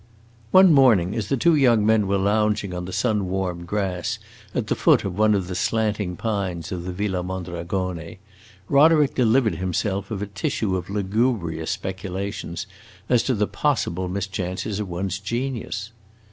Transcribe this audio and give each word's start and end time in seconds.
One 0.49 0.73
morning, 0.73 1.13
as 1.13 1.29
the 1.29 1.37
two 1.37 1.53
young 1.53 1.85
men 1.85 2.07
were 2.07 2.17
lounging 2.17 2.73
on 2.73 2.85
the 2.85 2.91
sun 2.91 3.29
warmed 3.29 3.67
grass 3.67 4.17
at 4.55 4.65
the 4.65 4.73
foot 4.73 5.03
of 5.05 5.15
one 5.15 5.35
of 5.35 5.45
the 5.47 5.53
slanting 5.53 6.15
pines 6.17 6.71
of 6.71 6.85
the 6.85 6.91
Villa 6.91 7.21
Mondragone, 7.21 8.17
Roderick 8.67 9.13
delivered 9.13 9.57
himself 9.57 10.09
of 10.09 10.23
a 10.23 10.25
tissue 10.25 10.75
of 10.75 10.89
lugubrious 10.89 11.69
speculations 11.69 12.65
as 13.09 13.21
to 13.21 13.35
the 13.35 13.45
possible 13.45 14.07
mischances 14.09 14.79
of 14.79 14.89
one's 14.89 15.19
genius. 15.19 15.91